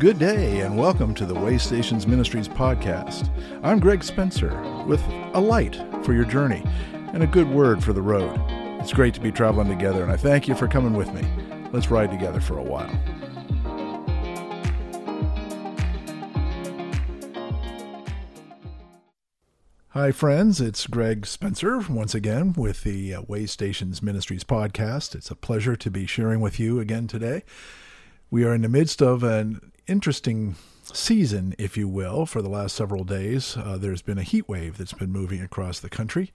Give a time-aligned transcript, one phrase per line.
[0.00, 3.28] Good day, and welcome to the Way Stations Ministries podcast.
[3.62, 4.48] I'm Greg Spencer
[4.86, 5.02] with
[5.34, 6.64] a light for your journey
[7.12, 8.34] and a good word for the road.
[8.80, 11.20] It's great to be traveling together, and I thank you for coming with me.
[11.70, 12.88] Let's ride together for a while.
[19.88, 20.62] Hi, friends.
[20.62, 25.14] It's Greg Spencer once again with the uh, Way Stations Ministries podcast.
[25.14, 27.42] It's a pleasure to be sharing with you again today.
[28.30, 30.54] We are in the midst of an interesting
[30.84, 33.56] season, if you will, for the last several days.
[33.56, 36.32] Uh, there's been a heat wave that's been moving across the country,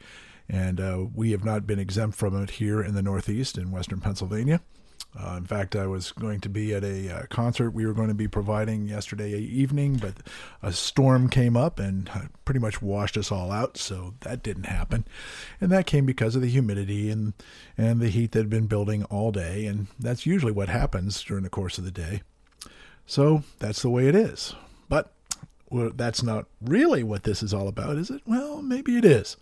[0.50, 4.02] and uh, we have not been exempt from it here in the Northeast in Western
[4.02, 4.62] Pennsylvania.
[5.18, 8.10] Uh, in fact, I was going to be at a uh, concert we were going
[8.10, 10.16] to be providing yesterday evening, but
[10.62, 14.66] a storm came up and uh, pretty much washed us all out, so that didn't
[14.66, 15.06] happen.
[15.62, 17.32] And that came because of the humidity and,
[17.78, 21.44] and the heat that had been building all day, and that's usually what happens during
[21.44, 22.22] the course of the day.
[23.06, 24.56] So that's the way it is.
[24.90, 25.12] But
[25.70, 28.22] well, that's not really what this is all about, is it?
[28.26, 29.38] Well, maybe it is.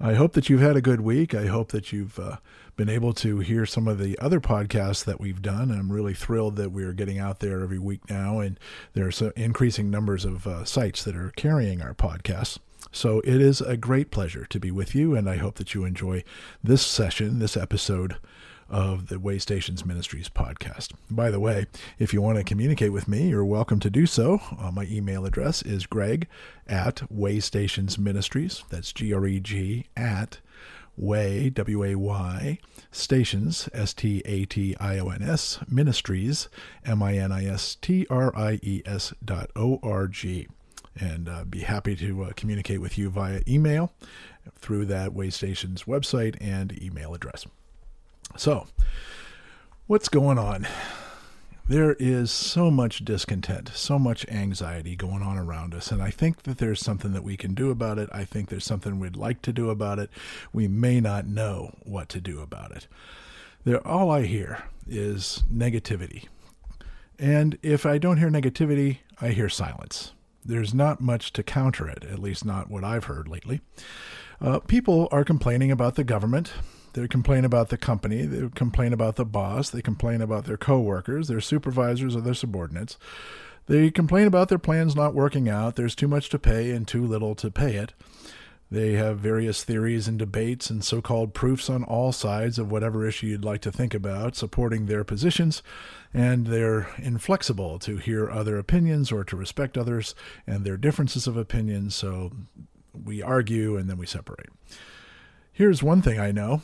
[0.00, 1.34] I hope that you've had a good week.
[1.34, 2.36] I hope that you've uh,
[2.76, 5.70] been able to hear some of the other podcasts that we've done.
[5.70, 8.58] I'm really thrilled that we're getting out there every week now, and
[8.94, 12.58] there's increasing numbers of uh, sites that are carrying our podcasts.
[12.90, 15.84] So it is a great pleasure to be with you, and I hope that you
[15.84, 16.24] enjoy
[16.62, 18.16] this session, this episode
[18.68, 20.92] of the Way Stations Ministries podcast.
[21.10, 21.66] By the way,
[21.98, 24.40] if you want to communicate with me, you're welcome to do so.
[24.58, 26.28] Uh, my email address is greg
[26.66, 28.64] at Way Stations Ministries.
[28.70, 30.40] That's G R E G at
[30.96, 32.58] way, W A Y,
[32.90, 36.48] stations, S T A T I O N S, ministries,
[36.84, 40.46] M I N I S T R I E S dot O R G.
[40.98, 43.92] And uh, be happy to uh, communicate with you via email
[44.54, 47.46] through that Way Stations website and email address.
[48.36, 48.66] So,
[49.86, 50.66] what's going on?
[51.66, 56.42] There is so much discontent, so much anxiety going on around us, and I think
[56.42, 58.10] that there's something that we can do about it.
[58.12, 60.10] I think there's something we'd like to do about it.
[60.52, 62.86] We may not know what to do about it.
[63.64, 66.26] There, all I hear is negativity.
[67.18, 70.12] And if I don't hear negativity, I hear silence.
[70.44, 73.62] There's not much to counter it, at least not what I've heard lately.
[74.38, 76.52] Uh, people are complaining about the government.
[76.94, 78.22] They complain about the company.
[78.22, 79.68] They complain about the boss.
[79.68, 82.96] They complain about their coworkers, their supervisors, or their subordinates.
[83.66, 85.76] They complain about their plans not working out.
[85.76, 87.94] There's too much to pay and too little to pay it.
[88.70, 93.06] They have various theories and debates and so called proofs on all sides of whatever
[93.06, 95.62] issue you'd like to think about, supporting their positions,
[96.12, 100.14] and they're inflexible to hear other opinions or to respect others
[100.46, 102.32] and their differences of opinion, so
[102.92, 104.50] we argue and then we separate.
[105.52, 106.62] Here's one thing I know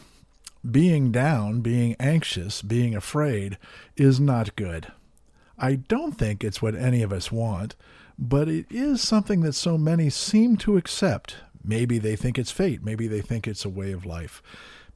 [0.68, 3.58] being down, being anxious, being afraid
[3.96, 4.92] is not good.
[5.58, 7.76] I don't think it's what any of us want,
[8.18, 11.36] but it is something that so many seem to accept.
[11.62, 12.82] Maybe they think it's fate.
[12.82, 14.42] Maybe they think it's a way of life.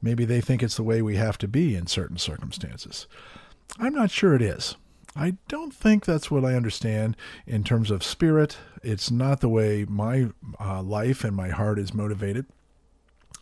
[0.01, 3.07] Maybe they think it's the way we have to be in certain circumstances.
[3.79, 4.75] I'm not sure it is.
[5.15, 7.15] I don't think that's what I understand
[7.47, 8.57] in terms of spirit.
[8.83, 12.45] It's not the way my uh, life and my heart is motivated.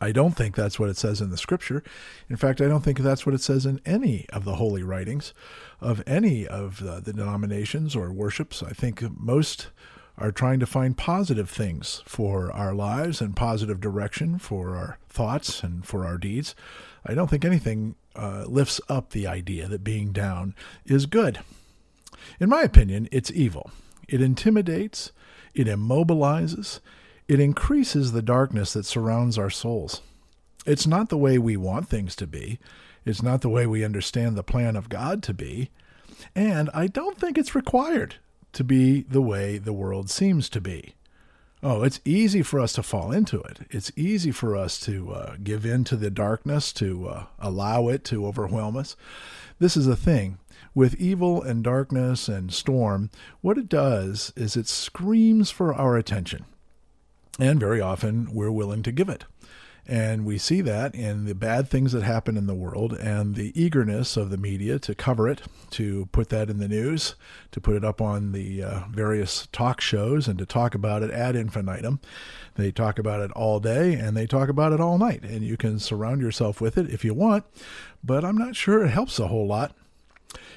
[0.03, 1.81] I don't think that's what it says in the scripture.
[2.29, 5.33] In fact, I don't think that's what it says in any of the holy writings
[5.79, 8.61] of any of the, the denominations or worships.
[8.61, 9.67] I think most
[10.17, 15.63] are trying to find positive things for our lives and positive direction for our thoughts
[15.63, 16.53] and for our deeds.
[17.05, 20.53] I don't think anything uh, lifts up the idea that being down
[20.85, 21.39] is good.
[22.41, 23.71] In my opinion, it's evil.
[24.09, 25.13] It intimidates,
[25.53, 26.81] it immobilizes,
[27.27, 30.01] it increases the darkness that surrounds our souls.
[30.65, 32.59] It's not the way we want things to be.
[33.05, 35.71] It's not the way we understand the plan of God to be.
[36.35, 38.15] And I don't think it's required
[38.53, 40.95] to be the way the world seems to be.
[41.61, 43.59] Oh, it's easy for us to fall into it.
[43.69, 48.03] It's easy for us to uh, give in to the darkness, to uh, allow it
[48.05, 48.97] to overwhelm us.
[49.59, 50.39] This is a thing.
[50.75, 53.11] With evil and darkness and storm,
[53.41, 56.45] what it does is it screams for our attention.
[57.39, 59.25] And very often we're willing to give it.
[59.85, 63.51] And we see that in the bad things that happen in the world and the
[63.61, 65.41] eagerness of the media to cover it,
[65.71, 67.15] to put that in the news,
[67.51, 71.11] to put it up on the uh, various talk shows and to talk about it
[71.11, 71.99] ad infinitum.
[72.55, 75.23] They talk about it all day and they talk about it all night.
[75.23, 77.43] And you can surround yourself with it if you want,
[78.01, 79.75] but I'm not sure it helps a whole lot.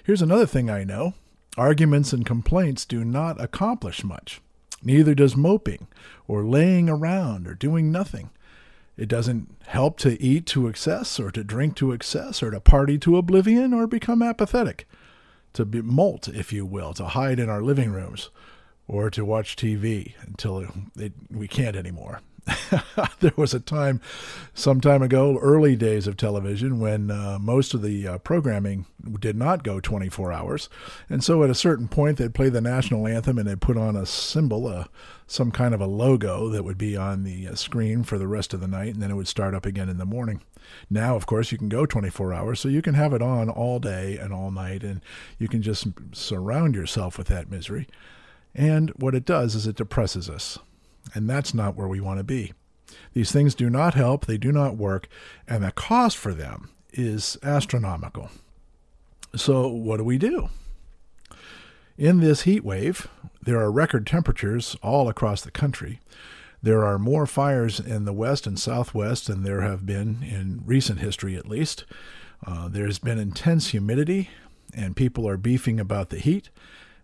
[0.05, 1.14] Here's another thing I know
[1.58, 4.40] arguments and complaints do not accomplish much.
[4.82, 5.87] Neither does moping
[6.28, 8.31] or laying around or doing nothing.
[8.96, 12.99] It doesn't help to eat to excess or to drink to excess or to party
[12.99, 14.87] to oblivion or become apathetic.
[15.52, 18.31] to be molt, if you will, to hide in our living rooms
[18.87, 22.20] or to watch TV until it, it, we can't anymore.
[23.20, 24.00] there was a time,
[24.54, 28.87] some time ago, early days of television, when uh, most of the uh, programming
[29.19, 30.69] did not go 24 hours.
[31.08, 33.96] And so at a certain point, they'd play the national anthem and they'd put on
[33.96, 34.84] a symbol, uh,
[35.26, 38.54] some kind of a logo that would be on the uh, screen for the rest
[38.54, 40.40] of the night, and then it would start up again in the morning.
[40.88, 43.78] Now, of course, you can go 24 hours, so you can have it on all
[43.78, 45.00] day and all night, and
[45.38, 47.88] you can just surround yourself with that misery.
[48.54, 50.58] And what it does is it depresses us.
[51.14, 52.52] And that's not where we want to be.
[53.12, 55.08] These things do not help, they do not work,
[55.48, 58.30] and the cost for them is astronomical.
[59.34, 60.50] So, what do we do?
[61.98, 63.08] In this heat wave,
[63.42, 66.00] there are record temperatures all across the country.
[66.62, 71.00] There are more fires in the west and southwest than there have been in recent
[71.00, 71.84] history, at least.
[72.46, 74.30] Uh, there's been intense humidity,
[74.74, 76.50] and people are beefing about the heat.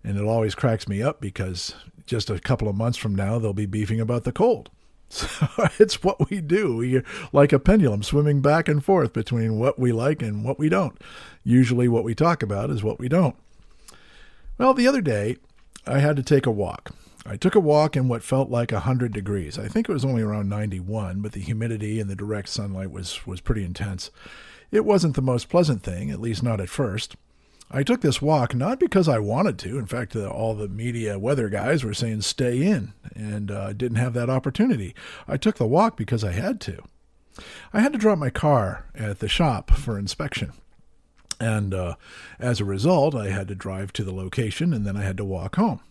[0.04, 1.74] And it always cracks me up because
[2.06, 4.70] just a couple of months from now, they'll be beefing about the cold.
[5.12, 5.28] So
[5.78, 6.74] it's what we do.
[6.78, 7.04] We're
[7.34, 10.98] like a pendulum swimming back and forth between what we like and what we don't.
[11.44, 13.36] Usually, what we talk about is what we don't.
[14.56, 15.36] Well, the other day,
[15.86, 16.92] I had to take a walk.
[17.26, 19.58] I took a walk in what felt like 100 degrees.
[19.58, 23.26] I think it was only around 91, but the humidity and the direct sunlight was,
[23.26, 24.10] was pretty intense.
[24.70, 27.16] It wasn't the most pleasant thing, at least not at first.
[27.72, 29.78] I took this walk not because I wanted to.
[29.78, 33.96] In fact, all the media weather guys were saying stay in, and I uh, didn't
[33.96, 34.94] have that opportunity.
[35.26, 36.82] I took the walk because I had to.
[37.72, 40.52] I had to drop my car at the shop for inspection.
[41.40, 41.94] And uh,
[42.38, 45.24] as a result, I had to drive to the location and then I had to
[45.24, 45.80] walk home.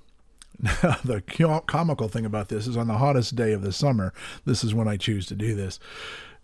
[0.84, 1.22] Now, the
[1.66, 4.14] comical thing about this is on the hottest day of the summer,
[4.46, 5.80] this is when I choose to do this.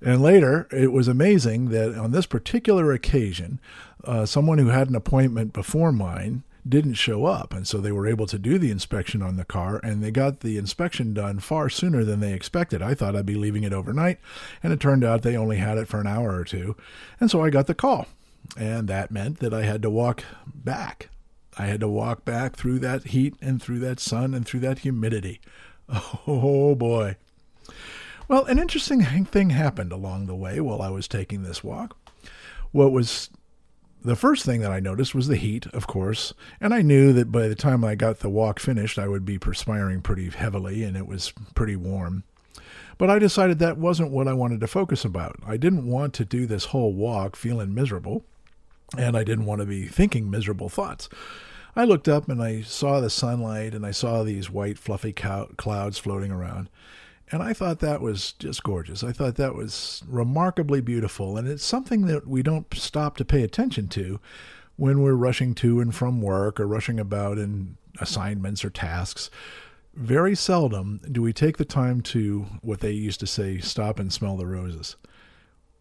[0.02, 3.60] And later, it was amazing that on this particular occasion,
[4.04, 7.54] uh, someone who had an appointment before mine didn't show up.
[7.54, 10.42] And so they were able to do the inspection on the car, and they got
[10.42, 12.82] the inspection done far sooner than they expected.
[12.82, 14.20] I thought I'd be leaving it overnight,
[14.62, 16.76] and it turned out they only had it for an hour or two.
[17.20, 18.08] And so I got the call.
[18.56, 21.10] And that meant that I had to walk back.
[21.58, 24.80] I had to walk back through that heat and through that sun and through that
[24.80, 25.42] humidity.
[26.28, 27.16] Oh boy.
[28.28, 31.96] Well, an interesting thing happened along the way while I was taking this walk.
[32.74, 33.30] What was
[34.04, 37.32] the first thing that I noticed was the heat, of course, and I knew that
[37.32, 40.96] by the time I got the walk finished, I would be perspiring pretty heavily and
[40.96, 42.24] it was pretty warm.
[42.98, 45.36] But I decided that wasn't what I wanted to focus about.
[45.46, 48.24] I didn't want to do this whole walk feeling miserable,
[48.98, 51.10] and I didn't want to be thinking miserable thoughts.
[51.76, 56.00] I looked up and I saw the sunlight and I saw these white, fluffy clouds
[56.00, 56.70] floating around.
[57.32, 59.04] And I thought that was just gorgeous.
[59.04, 61.38] I thought that was remarkably beautiful.
[61.38, 64.20] And it's something that we don't stop to pay attention to
[64.78, 69.30] when we're rushing to and from work or rushing about in assignments or tasks.
[69.94, 74.14] Very seldom do we take the time to, what they used to say, stop and
[74.14, 74.96] smell the roses.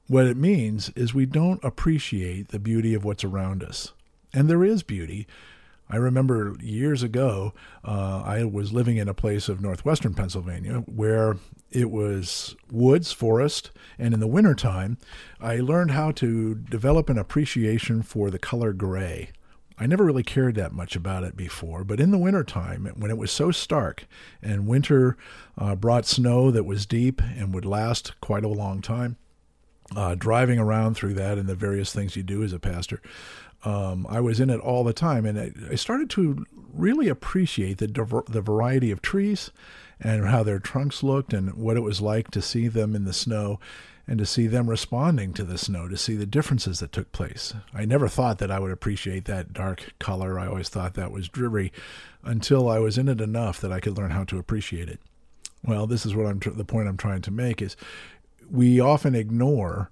[0.09, 3.93] What it means is we don't appreciate the beauty of what's around us.
[4.33, 5.27] And there is beauty,
[5.89, 7.53] I remember years ago,
[7.85, 11.37] uh, I was living in a place of northwestern Pennsylvania where
[11.71, 14.99] it was woods, forest, and in the wintertime,
[15.41, 19.31] I learned how to develop an appreciation for the color gray.
[19.79, 23.19] I never really cared that much about it before, but in the wintertime, when it
[23.19, 24.07] was so stark
[24.43, 25.17] and winter
[25.59, 29.19] uh, brought snow that was deep and would last quite a long time,
[29.95, 33.03] uh, driving around through that and the various things you do as a pastor,
[33.67, 37.79] um, I was in it all the time, and I, I started to really appreciate
[37.79, 39.51] the diver- the variety of trees
[40.01, 43.13] and how their trunks looked and what it was like to see them in the
[43.13, 43.59] snow
[44.07, 47.55] and to see them responding to the snow, to see the differences that took place.
[47.75, 50.39] I never thought that I would appreciate that dark color.
[50.39, 51.73] I always thought that was dreary
[52.23, 55.01] until I was in it enough that I could learn how to appreciate it.
[55.65, 57.77] Well, this is what I'm tr- the point I'm trying to make is
[58.49, 59.91] we often ignore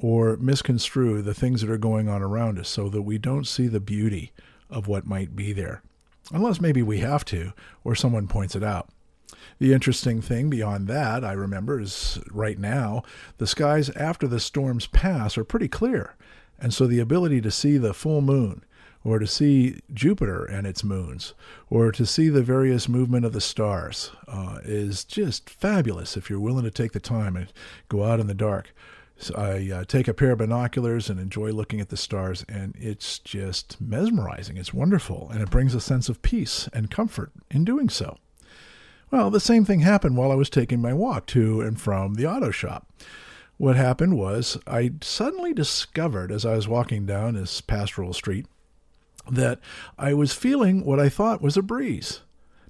[0.00, 3.66] or misconstrue the things that are going on around us so that we don't see
[3.66, 4.32] the beauty
[4.70, 5.82] of what might be there.
[6.32, 7.52] Unless maybe we have to,
[7.84, 8.88] or someone points it out.
[9.58, 13.02] The interesting thing beyond that, I remember, is right now,
[13.38, 16.14] the skies after the storms pass are pretty clear.
[16.58, 18.64] And so the ability to see the full moon,
[19.02, 21.34] or to see Jupiter and its moons,
[21.68, 26.40] or to see the various movement of the stars, uh, is just fabulous if you're
[26.40, 27.52] willing to take the time and
[27.88, 28.74] go out in the dark.
[29.20, 32.74] So I uh, take a pair of binoculars and enjoy looking at the stars, and
[32.78, 34.56] it's just mesmerizing.
[34.56, 38.16] It's wonderful, and it brings a sense of peace and comfort in doing so.
[39.10, 42.26] Well, the same thing happened while I was taking my walk to and from the
[42.26, 42.88] auto shop.
[43.58, 48.46] What happened was I suddenly discovered as I was walking down this pastoral street
[49.30, 49.60] that
[49.98, 52.20] I was feeling what I thought was a breeze.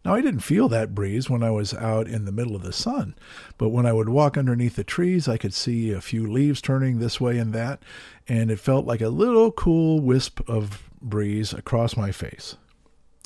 [0.04, 2.72] Now, I didn't feel that breeze when I was out in the middle of the
[2.72, 3.14] sun,
[3.58, 6.98] but when I would walk underneath the trees, I could see a few leaves turning
[6.98, 7.82] this way and that,
[8.26, 12.56] and it felt like a little cool wisp of breeze across my face.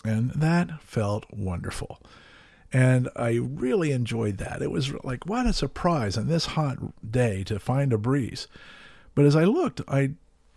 [0.05, 2.01] And that felt wonderful.
[2.73, 4.61] And I really enjoyed that.
[4.61, 6.79] It was like, what a surprise on this hot
[7.09, 8.49] day to find a breeze.
[9.15, 10.15] But as I looked, I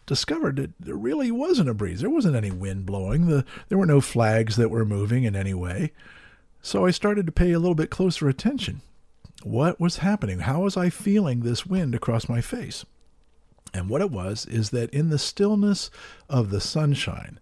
[0.07, 2.01] discovered that there really wasn't a breeze.
[2.01, 3.27] There wasn't any wind blowing.
[3.27, 5.91] The, there were no flags that were moving in any way.
[6.63, 8.81] So I started to pay a little bit closer attention.
[9.43, 10.39] What was happening?
[10.39, 12.85] How was I feeling this wind across my face?
[13.73, 15.91] And what it was is that in the stillness
[16.29, 17.39] of the sunshine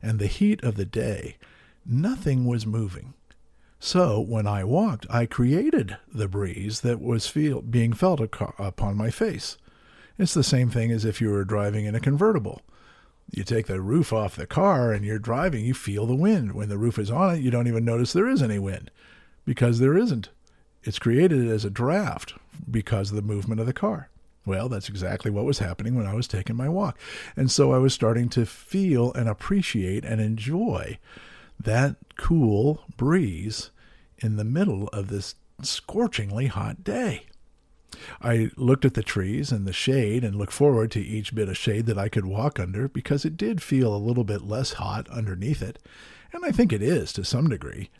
[0.00, 1.36] and the heat of the day,
[1.84, 3.12] nothing was moving.
[3.78, 9.10] So when I walked, I created the breeze that was feel, being felt upon my
[9.10, 9.58] face.
[10.18, 12.62] It's the same thing as if you were driving in a convertible.
[13.30, 16.52] You take the roof off the car and you're driving, you feel the wind.
[16.52, 18.90] When the roof is on it, you don't even notice there is any wind
[19.44, 20.28] because there isn't.
[20.84, 22.34] It's created as a draft
[22.70, 24.08] because of the movement of the car.
[24.46, 26.98] Well, that's exactly what was happening when I was taking my walk.
[27.34, 30.98] And so I was starting to feel and appreciate and enjoy
[31.58, 33.70] that cool breeze
[34.18, 37.24] in the middle of this scorchingly hot day.
[38.20, 41.56] I looked at the trees and the shade and looked forward to each bit of
[41.56, 45.08] shade that I could walk under because it did feel a little bit less hot
[45.10, 45.78] underneath it,
[46.32, 47.90] and I think it is to some degree.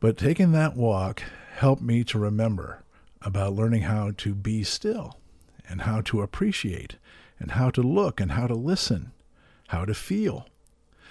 [0.00, 1.22] But taking that walk
[1.56, 2.84] helped me to remember
[3.22, 5.18] about learning how to be still
[5.68, 6.96] and how to appreciate
[7.38, 9.12] and how to look and how to listen,
[9.68, 10.46] how to feel.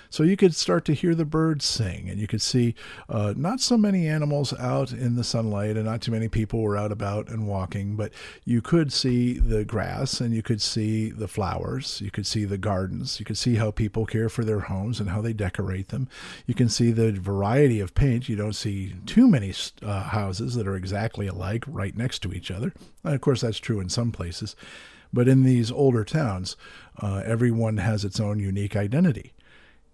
[0.09, 2.75] So you could start to hear the birds sing, and you could see
[3.09, 6.77] uh, not so many animals out in the sunlight, and not too many people were
[6.77, 8.11] out about and walking, but
[8.45, 12.57] you could see the grass, and you could see the flowers, you could see the
[12.57, 16.07] gardens, you could see how people care for their homes and how they decorate them.
[16.45, 18.29] You can see the variety of paint.
[18.29, 22.51] You don't see too many uh, houses that are exactly alike right next to each
[22.51, 22.73] other.
[23.03, 24.55] And of course, that's true in some places.
[25.13, 26.57] But in these older towns,
[27.01, 29.33] uh, everyone has its own unique identity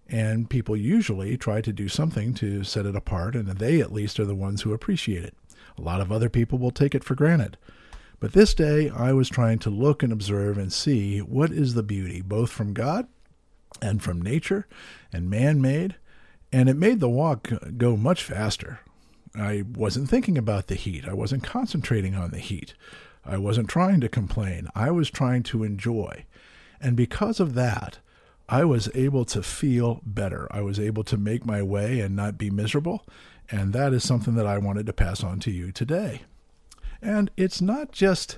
[0.08, 4.20] and people usually try to do something to set it apart, and they at least
[4.20, 5.36] are the ones who appreciate it.
[5.78, 7.58] A lot of other people will take it for granted.
[8.20, 11.84] But this day, I was trying to look and observe and see what is the
[11.84, 13.08] beauty, both from God
[13.82, 14.68] and from nature
[15.12, 15.96] and man made,
[16.52, 18.80] and it made the walk go much faster.
[19.36, 22.76] I wasn't thinking about the heat, I wasn't concentrating on the heat.
[23.26, 26.26] I wasn't trying to complain, I was trying to enjoy.
[26.82, 28.00] And because of that,
[28.54, 30.48] I was able to feel better.
[30.52, 33.04] I was able to make my way and not be miserable.
[33.50, 36.22] And that is something that I wanted to pass on to you today.
[37.02, 38.38] And it's not just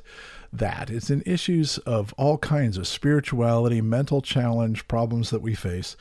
[0.54, 5.98] that, it's in issues of all kinds of spirituality, mental challenge, problems that we face.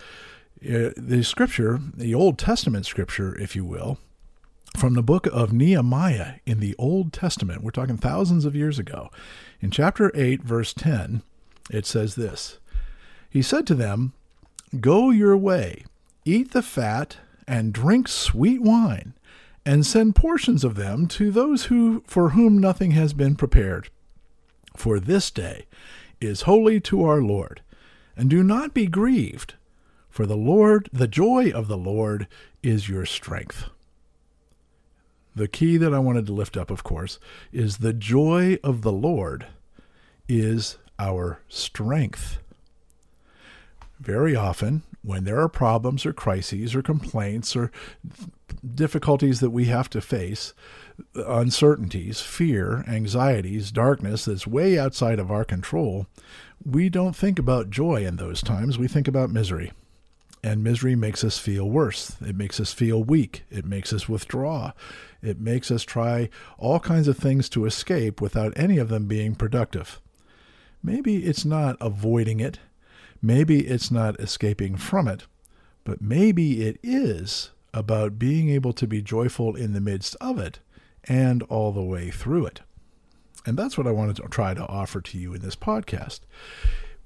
[0.63, 3.99] Uh, the scripture, the Old Testament scripture, if you will,
[4.77, 9.11] from the book of Nehemiah in the Old Testament, we're talking thousands of years ago,
[9.61, 11.25] in chapter 8, verse 10,
[11.69, 12.61] it says this
[13.35, 14.13] he said to them,
[14.81, 15.85] Go your way,
[16.25, 17.17] eat the fat,
[17.49, 19.13] and drink sweet wine,
[19.67, 23.91] and send portions of them to those who for whom nothing has been prepared.
[24.77, 25.67] For this day
[26.21, 27.61] is holy to our Lord,
[28.17, 29.55] and do not be grieved,
[30.09, 32.29] for the Lord, the joy of the Lord
[32.63, 33.65] is your strength.
[35.35, 37.19] The key that I wanted to lift up, of course,
[37.53, 39.49] is the joy of the Lord
[40.29, 42.39] is our strength.
[44.05, 47.71] Very often, when there are problems or crises or complaints or
[48.75, 50.53] difficulties that we have to face,
[51.15, 56.07] uncertainties, fear, anxieties, darkness that's way outside of our control,
[56.67, 58.79] we don't think about joy in those times.
[58.79, 59.73] We think about misery.
[60.43, 62.17] And misery makes us feel worse.
[62.21, 63.45] It makes us feel weak.
[63.51, 64.73] It makes us withdraw.
[65.23, 69.35] It makes us try all kinds of things to escape without any of them being
[69.35, 69.99] productive.
[70.83, 72.59] Maybe it's not avoiding it
[73.25, 75.27] Maybe it's not escaping from it,
[75.83, 80.59] but maybe it is about being able to be joyful in the midst of it
[81.05, 82.61] and all the way through it.
[83.47, 86.21] And that's what I wanted to try to offer to you in this podcast.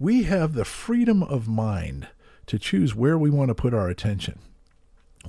[0.00, 2.08] We have the freedom of mind
[2.46, 4.40] to choose where we want to put our attention.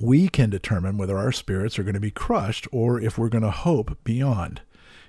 [0.00, 3.44] We can determine whether our spirits are going to be crushed or if we're going
[3.44, 4.62] to hope beyond,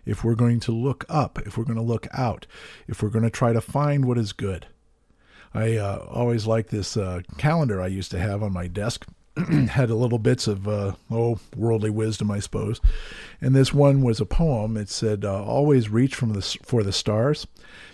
[0.06, 2.46] if we're going to look up, if we're going to look out,
[2.88, 4.68] if we're going to try to find what is good.
[5.54, 9.06] I uh, always liked this uh, calendar I used to have on my desk.
[9.70, 12.82] had a little bits of uh, oh worldly wisdom, I suppose,
[13.40, 14.76] and this one was a poem.
[14.76, 17.48] It said, uh, "Always reach from the for the stars.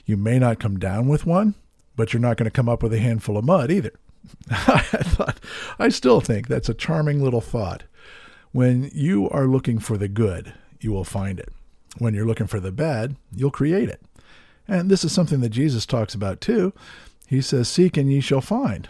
[0.06, 1.54] You may not come down with one,
[1.96, 3.94] but you're not going to come up with a handful of mud either."
[4.50, 5.40] I thought,
[5.80, 7.84] I still think that's a charming little thought.
[8.52, 11.50] When you are looking for the good, you will find it.
[11.98, 14.02] When you're looking for the bad, you'll create it.
[14.68, 16.74] And this is something that Jesus talks about too.
[17.28, 18.90] He says, Seek and ye shall find.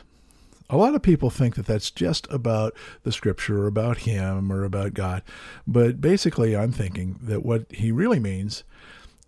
[0.69, 4.63] A lot of people think that that's just about the scripture or about him or
[4.63, 5.23] about God.
[5.65, 8.63] But basically, I'm thinking that what he really means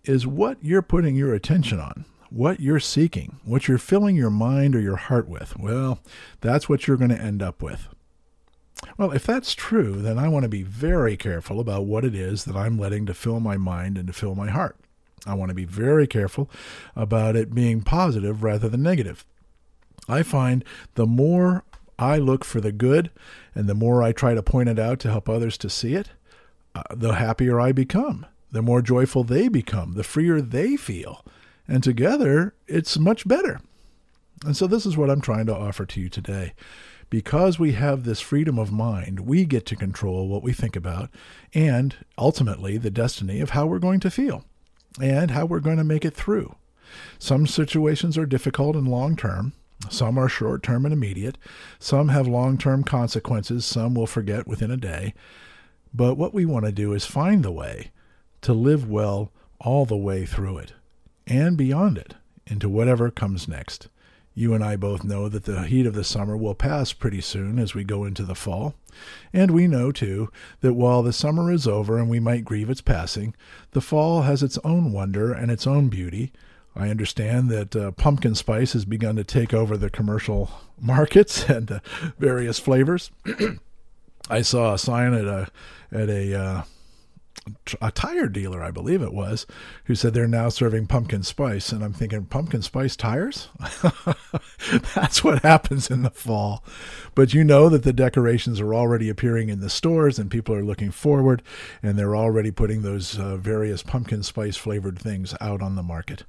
[0.04, 4.76] is what you're putting your attention on, what you're seeking, what you're filling your mind
[4.76, 5.58] or your heart with.
[5.58, 6.00] Well,
[6.40, 7.88] that's what you're going to end up with.
[8.96, 12.44] Well, if that's true, then I want to be very careful about what it is
[12.44, 14.76] that I'm letting to fill my mind and to fill my heart.
[15.26, 16.50] I want to be very careful
[16.96, 19.24] about it being positive rather than negative.
[20.08, 21.64] I find the more
[21.98, 23.10] I look for the good
[23.54, 26.10] and the more I try to point it out to help others to see it,
[26.74, 31.24] uh, the happier I become, the more joyful they become, the freer they feel.
[31.68, 33.60] And together, it's much better.
[34.44, 36.54] And so, this is what I'm trying to offer to you today.
[37.10, 41.10] Because we have this freedom of mind, we get to control what we think about
[41.52, 44.44] and ultimately the destiny of how we're going to feel
[45.00, 46.54] and how we're going to make it through.
[47.18, 49.52] Some situations are difficult and long term,
[49.88, 51.38] some are short term and immediate.
[51.78, 53.64] Some have long term consequences.
[53.64, 55.14] Some will forget within a day.
[55.94, 57.90] But what we want to do is find the way
[58.42, 60.74] to live well all the way through it
[61.26, 62.14] and beyond it
[62.46, 63.88] into whatever comes next.
[64.40, 67.58] You and I both know that the heat of the summer will pass pretty soon
[67.58, 68.74] as we go into the fall.
[69.34, 70.30] And we know, too,
[70.62, 73.34] that while the summer is over and we might grieve its passing,
[73.72, 76.32] the fall has its own wonder and its own beauty,
[76.74, 81.70] I understand that uh, pumpkin spice has begun to take over the commercial markets and
[81.70, 81.80] uh,
[82.18, 83.10] various flavors.
[84.30, 85.48] I saw a sign at a
[85.92, 86.62] at a uh,
[87.80, 89.46] a tire dealer, I believe it was,
[89.84, 93.48] who said they're now serving pumpkin spice, and I'm thinking pumpkin spice tires.
[94.94, 96.62] That's what happens in the fall.
[97.14, 100.64] But you know that the decorations are already appearing in the stores, and people are
[100.64, 101.42] looking forward,
[101.82, 106.24] and they're already putting those uh, various pumpkin spice flavored things out on the market.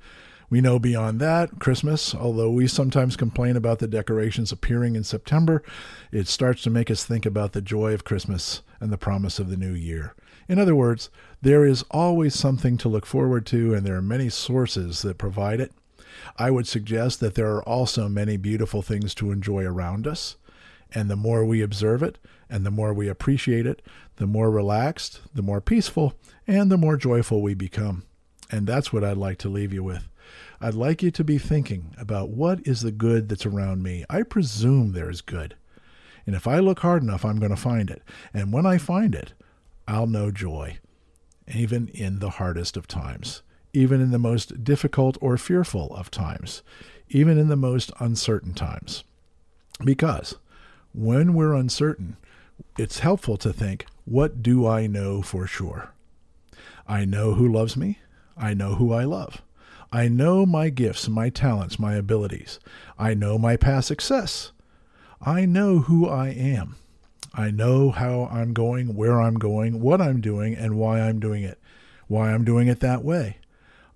[0.51, 5.63] We know beyond that, Christmas, although we sometimes complain about the decorations appearing in September,
[6.11, 9.49] it starts to make us think about the joy of Christmas and the promise of
[9.49, 10.13] the new year.
[10.49, 11.09] In other words,
[11.41, 15.61] there is always something to look forward to, and there are many sources that provide
[15.61, 15.71] it.
[16.35, 20.35] I would suggest that there are also many beautiful things to enjoy around us.
[20.91, 22.17] And the more we observe it
[22.49, 23.81] and the more we appreciate it,
[24.17, 28.03] the more relaxed, the more peaceful, and the more joyful we become.
[28.51, 30.10] And that's what I'd like to leave you with.
[30.63, 34.05] I'd like you to be thinking about what is the good that's around me.
[34.11, 35.55] I presume there is good.
[36.27, 38.03] And if I look hard enough, I'm going to find it.
[38.31, 39.33] And when I find it,
[39.87, 40.77] I'll know joy,
[41.51, 43.41] even in the hardest of times,
[43.73, 46.61] even in the most difficult or fearful of times,
[47.09, 49.03] even in the most uncertain times.
[49.83, 50.35] Because
[50.93, 52.17] when we're uncertain,
[52.77, 55.91] it's helpful to think, what do I know for sure?
[56.87, 57.97] I know who loves me.
[58.37, 59.41] I know who I love.
[59.91, 62.59] I know my gifts, my talents, my abilities.
[62.97, 64.51] I know my past success.
[65.21, 66.77] I know who I am.
[67.33, 71.43] I know how I'm going, where I'm going, what I'm doing, and why I'm doing
[71.43, 71.59] it,
[72.07, 73.37] why I'm doing it that way.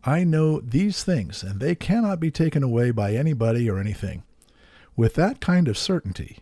[0.03, 4.23] I know these things, and they cannot be taken away by anybody or anything.
[4.95, 6.39] With that kind of certainty,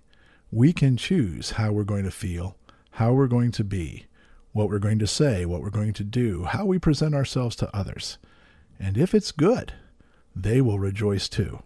[0.52, 2.58] we can choose how we're going to feel,
[2.92, 4.06] how we're going to be,
[4.52, 7.76] what we're going to say, what we're going to do, how we present ourselves to
[7.76, 8.18] others.
[8.80, 9.74] And if it's good,
[10.36, 11.62] they will rejoice too.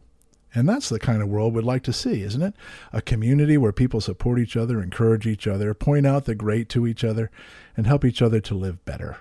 [0.56, 2.54] And that's the kind of world we'd like to see, isn't it?
[2.92, 6.88] A community where people support each other, encourage each other, point out the great to
[6.88, 7.30] each other,
[7.76, 9.18] and help each other to live better.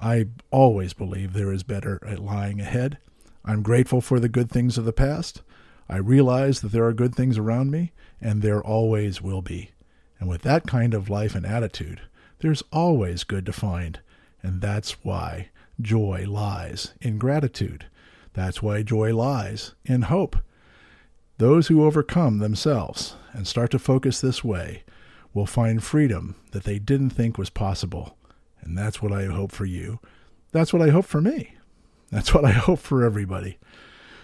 [0.00, 2.98] I always believe there is better lying ahead.
[3.44, 5.42] I'm grateful for the good things of the past.
[5.88, 9.70] I realize that there are good things around me, and there always will be.
[10.20, 12.02] And with that kind of life and attitude,
[12.40, 14.00] there's always good to find.
[14.42, 15.48] And that's why
[15.80, 17.86] joy lies in gratitude.
[18.32, 20.36] That's why joy lies in hope.
[21.38, 24.82] Those who overcome themselves and start to focus this way
[25.32, 28.16] will find freedom that they didn't think was possible.
[28.60, 30.00] And that's what I hope for you.
[30.52, 31.54] That's what I hope for me.
[32.10, 33.58] That's what I hope for everybody.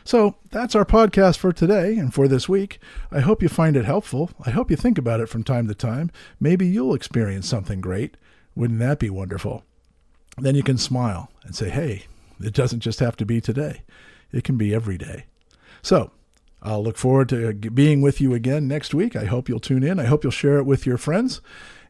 [0.04, 2.78] So that's our podcast for today and for this week.
[3.10, 4.30] I hope you find it helpful.
[4.44, 6.10] I hope you think about it from time to time.
[6.38, 8.16] Maybe you'll experience something great.
[8.54, 9.64] Wouldn't that be wonderful?
[10.38, 12.04] Then you can smile and say, hey,
[12.40, 13.82] it doesn't just have to be today,
[14.32, 15.26] it can be every day.
[15.82, 16.10] So,
[16.62, 19.14] I'll look forward to being with you again next week.
[19.14, 20.00] I hope you'll tune in.
[20.00, 21.42] I hope you'll share it with your friends.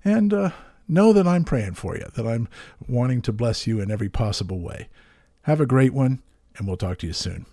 [0.05, 0.51] And uh,
[0.89, 2.49] know that I'm praying for you, that I'm
[2.89, 4.89] wanting to bless you in every possible way.
[5.43, 6.23] Have a great one,
[6.57, 7.47] and we'll talk to you soon.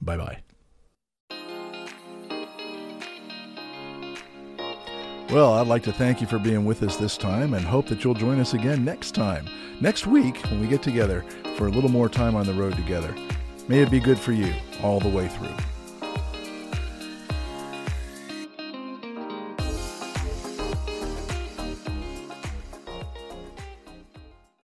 [0.00, 0.42] Bye bye.
[5.32, 8.02] Well, I'd like to thank you for being with us this time and hope that
[8.02, 9.48] you'll join us again next time,
[9.80, 13.14] next week, when we get together for a little more time on the road together.
[13.68, 15.54] May it be good for you all the way through.